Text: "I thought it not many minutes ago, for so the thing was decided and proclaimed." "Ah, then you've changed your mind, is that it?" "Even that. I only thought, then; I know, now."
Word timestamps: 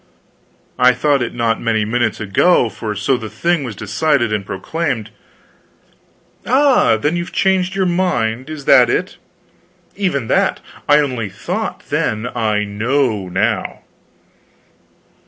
"I 0.79 0.93
thought 0.93 1.21
it 1.21 1.35
not 1.35 1.61
many 1.61 1.85
minutes 1.85 2.19
ago, 2.19 2.69
for 2.69 2.95
so 2.95 3.17
the 3.17 3.29
thing 3.29 3.63
was 3.63 3.75
decided 3.75 4.33
and 4.33 4.43
proclaimed." 4.43 5.11
"Ah, 6.43 6.97
then 6.97 7.15
you've 7.15 7.31
changed 7.31 7.75
your 7.75 7.85
mind, 7.85 8.49
is 8.49 8.65
that 8.65 8.89
it?" 8.89 9.17
"Even 9.95 10.25
that. 10.25 10.59
I 10.89 10.97
only 10.97 11.29
thought, 11.29 11.87
then; 11.91 12.27
I 12.35 12.63
know, 12.63 13.29
now." 13.29 13.81